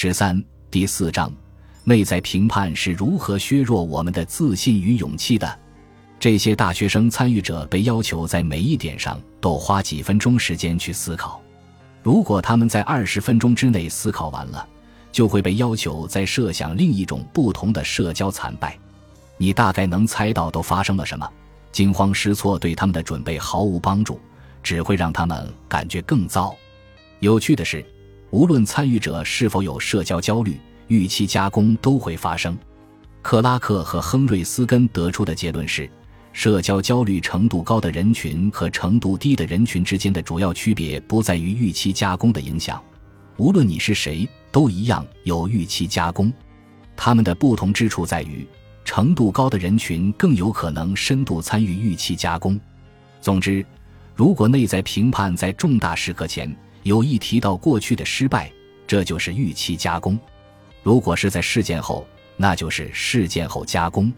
[0.00, 1.28] 十三第四章，
[1.82, 5.58] 内在评判是如何削弱我们的自信与勇气的？
[6.20, 11.42] 这些大学生参与者被要求在每一点上都花几分钟时间去思考。
[12.00, 14.64] 如果他们在二十分钟之内思考完了，
[15.10, 18.78] 就会被要求再设想另一种不同的社交惨败。
[19.36, 21.28] 你大概能猜到都发生了什么。
[21.72, 24.20] 惊慌失措对他们的准备毫无帮助，
[24.62, 26.54] 只会让他们感觉更糟。
[27.18, 27.84] 有趣的是。
[28.30, 32.56] 无论参与者是否有社交焦虑，预期加工都会发生。
[33.22, 35.88] 克拉克和亨瑞斯根得出的结论是：
[36.32, 42.82] 社交焦虑程度高的人群和程度低的人群之间的主要区别不在于预期加工的影响。
[43.38, 46.30] 无论你是谁，都一样有预期加工。
[46.96, 48.46] 他们的不同之处在于，
[48.84, 52.60] 程度高的人群更有可能深度参与预期加工。
[53.22, 53.64] 总之，
[54.14, 56.54] 如果内在评判在重大时刻前。
[56.88, 58.50] 有意提到过去的失败，
[58.86, 60.16] 这就是预期加工；
[60.82, 64.10] 如果是在事件后，那就是事件后加工。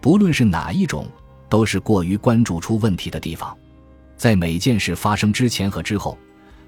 [0.00, 1.08] 不论是哪一种，
[1.48, 3.56] 都是过于关注出问题的地方。
[4.16, 6.16] 在每件事发生之前和之后，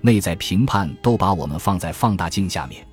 [0.01, 2.85] 内在评判都把我们放在放大镜下面。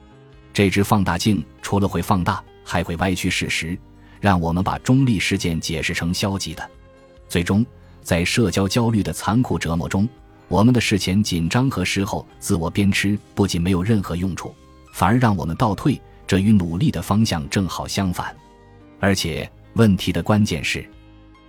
[0.53, 3.75] 这只放大镜除了会放大，还会歪曲事实，
[4.21, 6.69] 让我们把中立事件解释成消极的。
[7.27, 7.65] 最终，
[8.03, 10.07] 在社交焦虑的残酷折磨中。
[10.53, 14.53] 我们的事前紧张和事后自我鞭笞不仅没有任何用处，
[14.91, 18.35] 反而让我们倒退，这与努力的方向正好相反。
[18.99, 20.87] 而且，问题的关键是，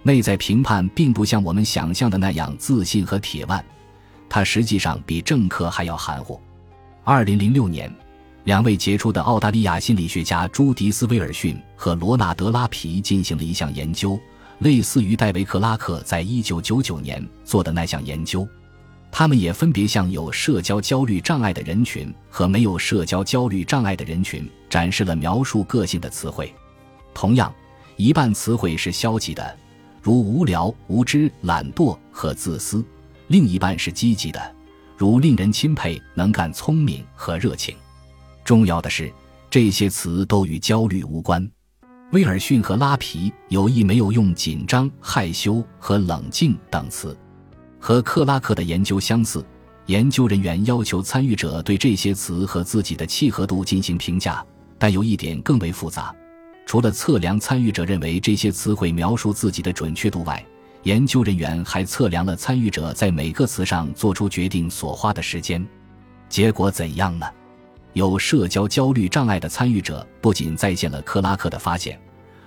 [0.02, 3.62] 内在评判并不像我们想象的那样自信和铁腕，
[4.26, 6.40] 它实际上比政客还要含糊。
[7.04, 7.94] 二零零六年，
[8.44, 14.18] 两位杰出的澳大利亚心理学家朱迪斯·威尔逊和罗纳德·拉皮进行了一项研究，
[14.60, 18.48] 类似于戴维·克拉克在一九九九年做的那项研究。
[19.16, 26.52] 他们也分别向有社交焦虑障碍的人群和没有社交焦虑障碍的人群展示了描述个性的词汇。
[27.14, 27.54] 同样，
[27.94, 29.56] 一半词汇是消极的，
[30.02, 32.82] 如无聊、无知、懒惰和自私；
[33.28, 34.52] 另一半是积极的，
[34.96, 37.76] 如令人钦佩、能干、聪明和热情。
[38.44, 39.12] 重要的是，
[39.48, 41.48] 这些词都与焦虑无关。
[42.10, 47.16] 威尔逊和拉皮有意没有用紧张、害羞和冷静等词。
[47.86, 49.44] 和克拉克的研究相似，
[49.84, 54.42] 研究人员要求参与者对这些词和自己的契合度进行评价，
[54.78, 56.10] 但有一点更为复杂。
[56.64, 60.42] 除了测量参与者认为这些词汇描述自己的准确度外，
[60.84, 65.62] 研究人员还测量了参与者在每个词上做出决定所花的时间。
[66.30, 67.26] 结果怎样呢？
[67.92, 72.00] 有社交焦虑障碍的参与者不仅再现了克拉克的发现，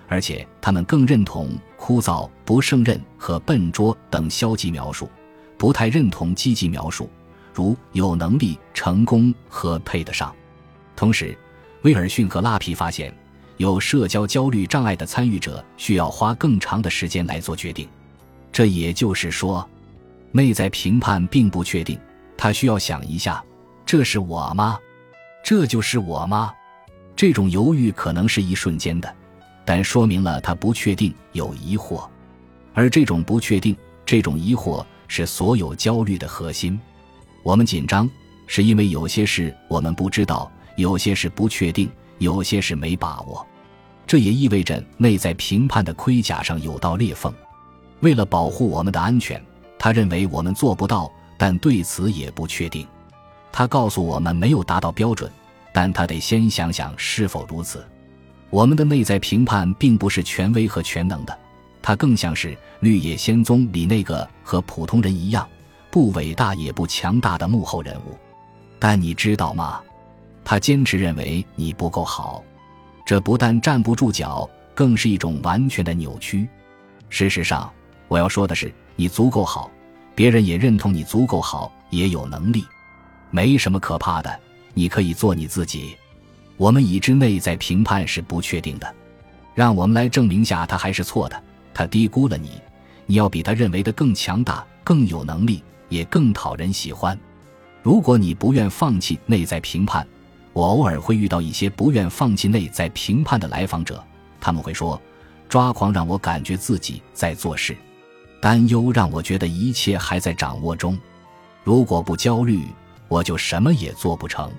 [0.08, 5.08] 而且他们更认同枯燥、不胜任和笨拙等消极描述。
[5.58, 7.10] 不太认同积极描述，
[7.54, 10.34] 如有能力、成功和配得上。
[10.96, 11.38] 同时，
[11.82, 13.14] 威尔逊和拉皮发现，
[13.58, 17.88] 有社交焦虑障碍的参与者需要花更长的时间来做决定。
[18.52, 19.68] 这也就是说，
[20.32, 22.00] 内在评判并不确定。
[22.38, 23.44] 他需要想一下：
[23.86, 24.78] 这是我吗？
[25.44, 26.54] 这就是我吗？
[27.16, 29.12] 这种犹豫可能是一瞬间的，
[29.66, 32.08] 但说明了他不确定、有疑惑。
[32.76, 33.76] 而这种不确定、
[34.06, 34.86] 这种疑惑。
[35.08, 36.80] 是所有焦虑的核心。
[37.44, 38.10] 我们紧张，
[38.46, 43.46] 是因为有些事我们不知道，有些事不确定，有些事没把握。
[44.06, 47.34] 这也意味着内在评判的盔甲上有道裂缝。
[48.02, 49.42] 为了保护我们的安全，
[49.80, 52.88] 他认为我们做不到，但对此也不确定。
[53.52, 55.32] 他告诉我们没有达到标准，
[55.74, 57.86] 但他得先想想是否如此。
[58.50, 61.38] 我们的内在评判并不是权威和全能的。
[61.88, 62.50] 他更像是
[62.82, 65.48] 《绿野仙踪》里那个和普通人一样，
[65.90, 68.14] 不伟大也不强大的幕后人物。
[68.78, 69.82] 但你知道吗？
[70.44, 72.44] 他坚持认为你不够好，
[73.06, 76.46] 这不但站不住脚，更是一种完全的扭曲。
[77.08, 77.72] 事实上，
[78.10, 79.72] 我要说的是，你足够好，
[80.14, 82.66] 别人也认同你足够好，也有能力，
[83.32, 84.38] 没什么可怕的。
[84.74, 85.96] 你可以做你自己。
[86.58, 88.94] 我们已知内在评判是不确定的，
[89.56, 91.44] 让我们来证明下，他还是错的。
[91.78, 92.60] 他低估了你，
[93.06, 97.16] 你要比他认为的更强大、更有能力，也更讨人喜欢。
[97.84, 100.06] 如果你不愿放弃内在评判，
[100.54, 104.04] 我偶尔会遇到一些不愿放弃内在评判的来访者，
[104.42, 105.00] 他们会说
[105.48, 107.78] ：“抓狂让我感觉自己在做事，
[108.42, 110.98] 担忧让我觉得一切还在掌握中。
[111.64, 112.64] 如果不焦虑，
[113.08, 114.52] 我就什么也做不成。”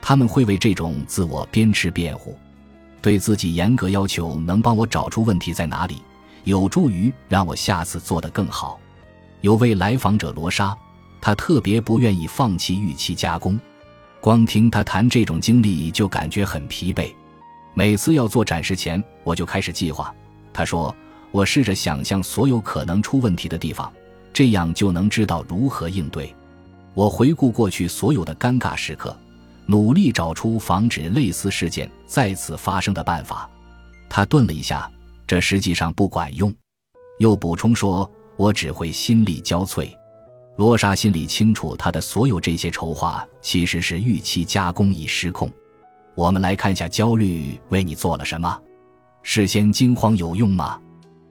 [0.00, 2.38] 他们会为这种自我鞭笞辩护，
[3.02, 6.00] 对自己严格要求，能帮我找出问题在哪里。
[6.46, 8.78] 有助于让我下次做得更好。
[9.40, 10.76] 有位来访者罗莎，
[11.20, 13.58] 她特别不愿意放弃预期加工。
[14.20, 17.12] 光听他谈这种经历就感觉很疲惫。
[17.74, 20.14] 每次要做展示前，我就开始计划。
[20.52, 20.94] 他说
[21.32, 23.92] ：“我试着想象所有可能出问题的地方，
[24.32, 26.32] 这样就能知道如何应对。”
[26.94, 29.14] 我回顾过去所有的尴尬时刻，
[29.66, 33.50] 努力找出防止类似事件再次发生的办法。
[34.08, 34.88] 他顿了一下，
[35.26, 36.54] 这实际上不管用，
[37.18, 39.90] 又补充说：“我只会心力交瘁。”
[40.56, 45.50] 罗莎心里清楚，他的所有这些筹划其实是预期加工已失控。
[46.14, 48.58] 我们来看下焦虑为你做了什么。
[49.22, 50.80] 事先惊慌有用吗？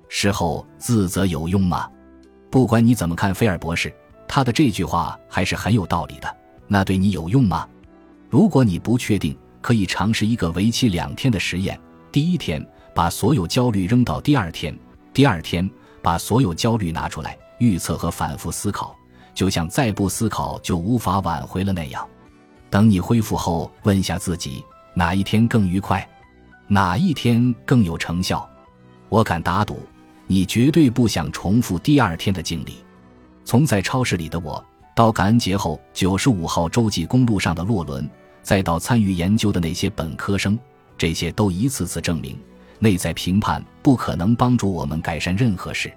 [0.09, 1.89] 事后自责有用吗？
[2.51, 3.91] 不管你怎么看，菲尔博士。
[4.27, 6.37] 他的这句话还是很有道理的。
[6.67, 7.67] 那对你有用吗？
[8.29, 11.79] 如果你不确定，可以尝试一个为期两天的实验。
[12.11, 12.63] 第一天，
[12.95, 14.73] 把所有焦虑扔到第二天；
[15.13, 15.69] 第二天，
[16.01, 18.95] 把所有焦虑拿出来，预测和反复思考，
[19.33, 22.07] 就像再不思考就无法挽回了那样。
[22.69, 24.63] 等你恢复后，问下自己
[24.93, 26.07] 哪一天更愉快，
[26.67, 28.49] 哪一天更有成效。
[29.09, 29.79] 我敢打赌，
[30.25, 32.77] 你绝对不想重复第二天的经历。
[33.43, 34.63] 从在超市里的我，
[34.95, 38.09] 到感恩节后九十五号洲际公路上的洛伦，
[38.41, 40.57] 再到参与研究的那些本科生，
[40.97, 42.39] 这些都一次次证明，
[42.79, 45.91] 内在评判不可能帮助我们改善任何事。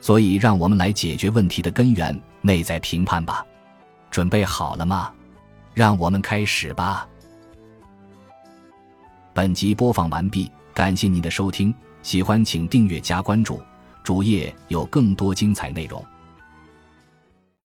[0.00, 3.44] 所以，让我们来解决问题的根源——内在评判吧。
[4.10, 5.12] 准备好了吗？
[5.74, 7.06] 让我们开始吧。
[9.32, 11.72] 本集播放完毕，感谢您的收听，
[12.02, 13.62] 喜欢请订阅加关注，
[14.02, 16.04] 主页有更多精彩内容。